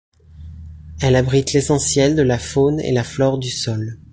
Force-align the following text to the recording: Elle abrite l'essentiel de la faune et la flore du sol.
Elle 0.99 1.15
abrite 1.15 1.53
l'essentiel 1.53 2.15
de 2.15 2.23
la 2.23 2.39
faune 2.39 2.79
et 2.79 2.91
la 2.91 3.03
flore 3.03 3.37
du 3.37 3.51
sol. 3.51 3.99